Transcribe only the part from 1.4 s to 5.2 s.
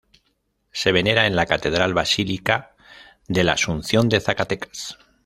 Catedral Basílica de la Asunción de Zacatecas.